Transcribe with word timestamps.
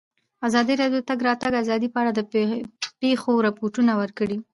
ازادي 0.47 0.73
راډیو 0.81 0.99
د 1.01 1.03
د 1.03 1.07
تګ 1.09 1.19
راتګ 1.27 1.53
ازادي 1.61 1.87
په 1.91 1.97
اړه 2.01 2.11
د 2.15 2.21
پېښو 3.01 3.31
رپوټونه 3.47 3.91
ورکړي. 4.01 4.37